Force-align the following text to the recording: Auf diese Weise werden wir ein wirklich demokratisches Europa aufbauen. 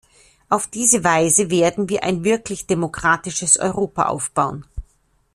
Auf 0.49 0.65
diese 0.65 1.03
Weise 1.03 1.51
werden 1.51 1.87
wir 1.89 2.03
ein 2.03 2.23
wirklich 2.23 2.65
demokratisches 2.65 3.57
Europa 3.59 4.07
aufbauen. 4.07 4.65